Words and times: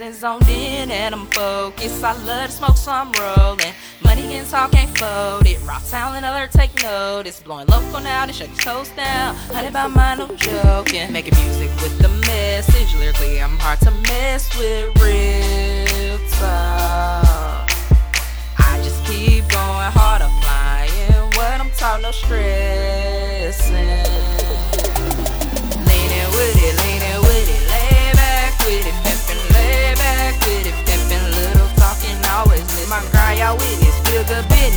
and 0.00 0.14
zoned 0.14 0.48
in 0.48 0.90
and 0.90 1.14
I'm 1.14 1.26
focused. 1.26 2.02
I 2.04 2.12
love 2.24 2.46
to 2.50 2.52
smoke, 2.56 2.76
so 2.76 2.90
I'm 2.92 3.12
rolling. 3.12 3.72
Money 4.04 4.34
and 4.34 4.48
talk 4.48 4.74
ain't 4.74 4.96
it. 5.00 5.60
Raw 5.66 5.78
talent 5.90 6.24
alert, 6.24 6.52
take 6.52 6.82
notice. 6.82 7.40
Blowing 7.40 7.66
local 7.66 8.00
now 8.00 8.26
to 8.26 8.32
shut 8.32 8.48
your 8.48 8.56
toes 8.58 8.88
down. 8.90 9.34
Honey 9.52 9.70
by 9.70 9.86
mine, 9.86 10.18
no 10.18 10.28
joking. 10.36 11.12
Making 11.12 11.36
music 11.44 11.70
with 11.82 11.98
the 11.98 12.08
message. 12.26 12.94
Lyrically, 12.94 13.40
I'm 13.40 13.58
hard 13.58 13.80
to 13.80 13.90
mess 13.90 14.48
with. 14.56 14.96
Real 15.02 16.18
talk. 16.38 17.70
I 18.58 18.80
just 18.82 19.04
keep 19.04 19.48
going 19.48 19.92
hard, 19.92 20.22
applying 20.22 21.30
what 21.36 21.60
I'm 21.60 21.70
taught, 21.72 22.00
no 22.02 22.10
stressing. 22.12 22.72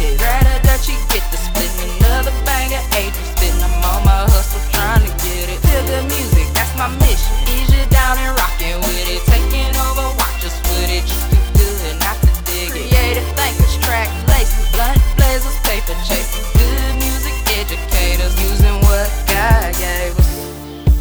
Good 0.05 0.17
business. 0.17 0.21
Grab 0.21 0.45
a 0.45 0.55
Dutchie, 0.67 0.97
get 1.09 1.23
the 1.31 1.37
splitting, 1.37 1.89
another 1.97 2.31
banger, 2.45 2.81
Adrian 2.93 3.25
spitting. 3.33 3.61
I'm 3.63 3.73
on 3.85 4.05
my 4.05 4.29
hustle, 4.29 4.61
trying 4.71 5.01
to 5.01 5.11
get 5.23 5.49
it. 5.49 5.59
Feel 5.65 5.83
good 5.87 6.05
music, 6.05 6.47
that's 6.53 6.73
my 6.77 6.87
mission. 7.01 7.33
Ease 7.49 7.71
you 7.73 7.83
down 7.89 8.17
and 8.17 8.37
rockin' 8.37 8.79
with 8.85 9.07
it, 9.09 9.21
taking 9.25 9.73
over, 9.89 10.05
watch 10.19 10.45
us 10.45 10.57
with 10.69 10.89
it, 10.93 11.03
just 11.05 11.25
too 11.31 11.41
good 11.57 11.95
not 12.01 12.17
to 12.21 12.31
dig 12.45 12.69
it. 12.69 12.89
Creative 12.89 13.27
thinkers, 13.33 13.75
track 13.81 14.09
laces, 14.29 14.67
blunt 14.71 14.99
blazers, 15.17 15.57
paper 15.65 15.95
chasers, 16.05 16.47
good 16.53 16.93
music 17.01 17.35
educators, 17.57 18.33
using 18.41 18.77
what 18.85 19.09
God 19.27 19.73
gave 19.77 20.13
us. 20.19 20.29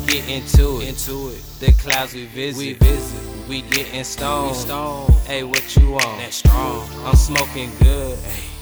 Get 0.06 0.28
into 0.28 0.80
it, 0.80 0.88
into 0.88 1.34
it. 1.34 1.40
The 1.60 1.72
clouds 1.80 2.14
we 2.14 2.26
visit, 2.26 2.58
we 2.58 2.72
visit. 2.74 3.20
We 3.48 3.60
getting 3.60 4.04
stoned, 4.04 4.52
we 4.52 4.56
stoned. 4.56 5.12
Hey, 5.26 5.44
what 5.44 5.76
you 5.76 5.90
want? 5.92 6.18
That 6.18 6.32
strong. 6.32 6.88
I'm 7.04 7.14
smoking 7.16 7.70
good, 7.80 8.18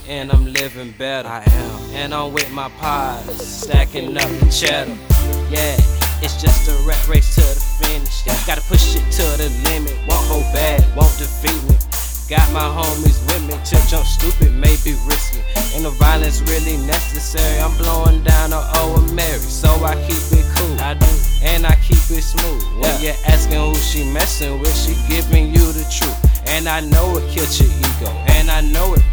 and 0.09 0.33
I'm 0.33 0.53
living 0.53 0.93
better. 0.99 1.29
I 1.29 1.43
am, 1.45 1.95
and 1.95 2.15
I'm 2.15 2.33
with 2.33 2.51
my 2.53 2.69
pies, 2.81 3.63
stacking 3.63 4.17
up 4.17 4.29
the 4.41 4.51
cheddar. 4.51 4.97
Yeah, 5.51 5.77
it's 6.23 6.41
just 6.41 6.69
a 6.69 6.89
rat 6.89 7.07
race 7.09 7.35
to 7.37 7.41
the 7.41 7.87
finish. 7.87 8.27
Yeah. 8.27 8.39
Gotta 8.47 8.63
push 8.63 8.97
it 8.97 9.05
to 9.13 9.25
the 9.39 9.49
limit. 9.71 9.95
Won't 10.09 10.27
hold 10.27 10.53
back, 10.53 10.81
won't 10.97 11.17
defeat 11.19 11.61
me. 11.69 11.77
Got 12.29 12.51
my 12.53 12.65
homies 12.65 13.21
with 13.29 13.43
me 13.47 13.55
to 13.65 13.77
jump 13.89 14.07
stupid, 14.07 14.53
maybe 14.53 14.97
risky. 15.05 15.41
Ain't 15.75 15.83
no 15.83 15.91
violence 15.91 16.41
really 16.43 16.79
necessary. 16.87 17.61
I'm 17.61 17.77
blowing 17.77 18.25
down 18.25 18.53
on 18.53 18.65
O 18.77 18.97
and 18.97 19.15
Mary, 19.15 19.39
so 19.39 19.69
I 19.85 19.95
keep 20.07 20.23
it 20.33 20.47
cool. 20.57 20.81
I 20.81 20.95
do, 20.95 21.07
and 21.43 21.67
I 21.67 21.75
keep 21.77 22.03
it 22.11 22.23
smooth. 22.23 22.63
When 22.81 23.01
you're 23.03 23.21
asking 23.27 23.61
who 23.61 23.75
she 23.75 24.05
messing 24.13 24.59
with, 24.61 24.75
she 24.75 24.97
giving 25.09 25.49
you 25.49 25.73
the 25.73 25.85
truth. 25.93 26.17
And 26.49 26.69
I 26.69 26.81
know 26.81 27.17
it 27.17 27.29
kills 27.31 27.61
your 27.61 27.71
ego, 27.71 28.11
and 28.29 28.51
I 28.51 28.61
know 28.61 28.95
it 28.95 29.03
broke 29.03 29.03
your 29.03 29.11
heart. 29.11 29.12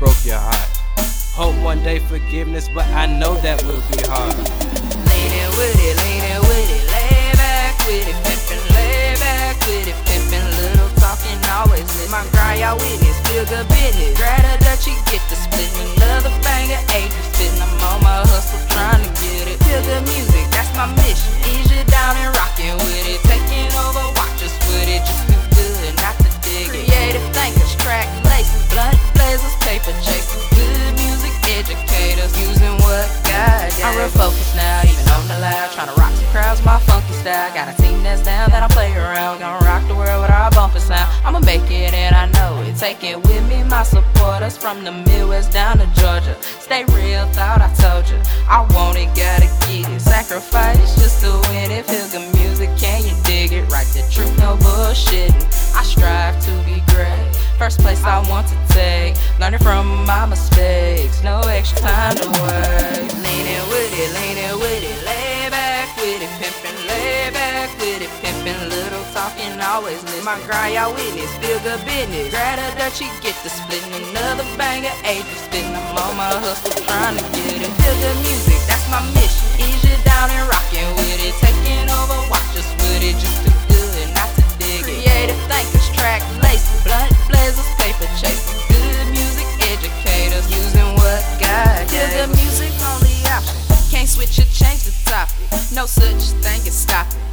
Hope 1.39 1.55
one 1.63 1.81
day 1.81 1.99
forgiveness, 1.99 2.67
but 2.67 2.85
I 2.87 3.05
know 3.05 3.33
that 3.35 3.63
will 3.63 3.81
be 3.95 4.03
hard. 4.09 4.35
Leaning 4.35 5.51
with 5.55 5.79
it, 5.79 5.95
leaning 6.03 6.38
crowds, 36.59 36.65
my 36.65 36.79
funky 36.79 37.13
style. 37.13 37.53
Got 37.53 37.73
a 37.73 37.81
team 37.81 38.03
that's 38.03 38.23
down 38.23 38.49
that 38.51 38.63
I 38.63 38.67
play 38.67 38.93
around, 38.95 39.39
gonna 39.39 39.65
rock 39.65 39.87
the 39.87 39.95
world 39.95 40.21
with 40.21 40.31
our 40.31 40.51
bumper 40.51 40.79
sound. 40.79 41.09
I'ma 41.25 41.39
make 41.39 41.69
it 41.71 41.93
and 41.93 42.15
I 42.15 42.25
know 42.31 42.61
it. 42.63 42.75
Take 42.77 43.03
it 43.03 43.17
with 43.17 43.49
me, 43.49 43.63
my 43.63 43.83
supporters 43.83 44.57
from 44.57 44.83
the 44.83 44.91
Midwest 44.91 45.51
down 45.51 45.77
to 45.77 45.87
Georgia. 45.95 46.35
Stay 46.41 46.83
real, 46.85 47.25
thought 47.27 47.61
I 47.61 47.71
told 47.75 48.09
you. 48.09 48.19
I 48.47 48.61
want 48.73 48.97
it, 48.97 49.07
gotta 49.15 49.47
get 49.67 49.89
it. 49.89 50.01
Sacrifice 50.01 50.95
just 50.95 51.23
to 51.23 51.31
win 51.49 51.71
it. 51.71 51.85
Feel 51.85 52.07
good 52.09 52.33
music, 52.35 52.69
can 52.77 53.03
you 53.03 53.15
dig 53.23 53.53
it? 53.53 53.69
Write 53.71 53.87
the 53.87 54.03
truth, 54.11 54.37
no 54.39 54.55
bullshitting. 54.57 55.43
I 55.75 55.83
strive 55.83 56.39
to 56.45 56.51
be 56.65 56.81
great. 56.93 57.35
First 57.57 57.79
place 57.79 58.03
I 58.03 58.19
want 58.29 58.47
to 58.47 58.57
take. 58.69 59.15
Learning 59.39 59.59
from 59.59 60.05
my 60.05 60.25
mistakes. 60.25 61.21
No 61.23 61.41
extra 61.41 61.79
time 61.79 62.15
to 62.15 62.27
waste. 62.29 63.18
Always 69.79 70.03
lit. 70.11 70.23
My 70.27 70.35
grind, 70.43 70.75
y'all 70.75 70.91
witness. 70.91 71.31
Feel 71.39 71.59
good 71.63 71.79
business. 71.87 72.27
Grab 72.35 72.59
Dutchie, 72.75 73.07
get 73.23 73.35
the 73.43 73.49
splitting. 73.49 73.95
Another 74.11 74.43
banger, 74.59 74.91
Adrian 75.07 75.39
spitting. 75.47 75.71
I'm 75.71 75.95
on 75.95 76.19
my 76.19 76.27
hustle, 76.43 76.75
trying 76.83 77.15
to 77.15 77.23
get 77.31 77.63
it. 77.63 77.71
Feel 77.79 77.95
good 78.03 78.19
music, 78.19 78.59
that's 78.67 78.83
my 78.91 78.99
mission. 79.15 79.47
Ease 79.55 79.79
you 79.87 79.95
down 80.03 80.27
and 80.35 80.43
rockin' 80.51 80.83
with 80.99 81.23
it. 81.23 81.31
Taking 81.39 81.87
over, 81.95 82.19
watch 82.27 82.51
us 82.59 82.67
with 82.83 83.07
it. 83.07 83.15
Just 83.23 83.39
too 83.39 83.55
good 83.71 84.07
not 84.19 84.27
to 84.35 84.43
dig 84.59 84.83
it. 84.83 84.99
Creative 84.99 85.39
thinkers, 85.47 85.87
track 85.95 86.21
laces, 86.43 86.83
blunt 86.83 87.15
blazers, 87.31 87.69
paper 87.79 88.09
chasers. 88.19 88.59
Good 88.67 89.07
music 89.15 89.47
educators, 89.63 90.43
using 90.51 90.91
what 90.99 91.23
God 91.39 91.87
gave. 91.87 92.03
Feel 92.03 92.27
good 92.27 92.31
music, 92.35 92.75
only 92.83 93.15
option. 93.31 93.55
Can't 93.87 94.11
switch 94.11 94.43
or 94.43 94.49
change 94.51 94.83
the 94.83 94.93
topic. 95.07 95.39
No 95.71 95.87
such 95.87 96.35
thing 96.43 96.59
as 96.67 96.75
stopping. 96.75 97.29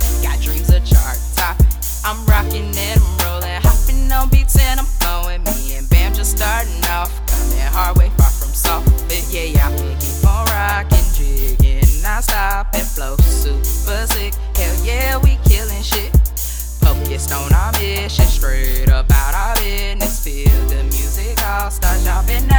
I'm 2.07 2.25
rocking 2.27 2.73
and 2.77 3.03
I'm 3.03 3.19
rolling, 3.27 3.61
hopping 3.63 4.13
on 4.13 4.29
beats 4.31 4.57
and 4.57 4.79
I'm 4.79 4.87
flowing. 4.87 5.43
Me 5.43 5.75
and 5.75 5.91
Bam 5.91 6.15
just 6.15 6.37
starting 6.37 6.85
off, 6.87 7.11
coming 7.27 7.59
hard 7.75 7.99
way 7.99 8.11
far 8.11 8.31
from 8.31 8.55
soft. 8.55 8.87
But 9.09 9.27
yeah, 9.29 9.43
y'all 9.43 9.77
can 9.77 9.99
keep 9.99 10.25
on 10.25 10.47
rocking, 10.47 11.03
jigging, 11.15 12.03
not 12.05 12.23
stopping, 12.23 12.83
flow 12.83 13.17
super 13.17 14.07
sick. 14.07 14.35
Hell 14.55 14.85
yeah, 14.85 15.17
we 15.19 15.37
killing 15.51 15.83
shit. 15.83 16.13
Focused 16.79 17.33
on 17.33 17.53
our 17.53 17.73
mission, 17.73 18.27
straight 18.27 18.89
up 18.89 19.11
out 19.11 19.35
our 19.35 19.57
business. 19.57 20.23
Feel 20.23 20.67
the 20.69 20.85
music 20.85 21.43
all 21.43 21.73
start 21.73 21.99
jumping. 22.05 22.56